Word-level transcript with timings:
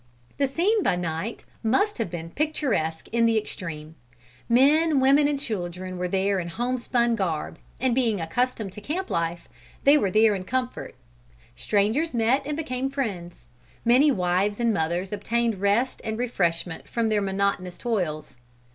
The 0.39 0.47
scene, 0.47 0.81
by 0.81 0.95
night, 0.95 1.45
must 1.61 1.99
have 1.99 2.09
been 2.09 2.31
picturesque 2.31 3.07
in 3.09 3.27
the 3.27 3.37
extreme. 3.37 3.93
Men, 4.49 4.99
women 4.99 5.27
and 5.27 5.39
children 5.39 5.99
were 5.99 6.07
there 6.07 6.39
in 6.39 6.47
homespun 6.47 7.15
garb; 7.15 7.59
and 7.79 7.93
being 7.93 8.19
accustomed 8.19 8.71
to 8.71 8.81
camp 8.81 9.11
life, 9.11 9.47
they 9.83 9.99
were 9.99 10.09
there 10.09 10.33
in 10.33 10.43
comfort. 10.43 10.95
Strangers 11.55 12.15
met 12.15 12.41
and 12.47 12.57
became 12.57 12.89
friends. 12.89 13.47
Many 13.85 14.11
wives 14.11 14.59
and 14.59 14.73
mothers 14.73 15.13
obtained 15.13 15.59
rest 15.61 16.01
and 16.03 16.17
refreshment 16.17 16.89
from 16.89 17.09
their 17.09 17.21
monotonous 17.21 17.77
toils. 17.77 18.35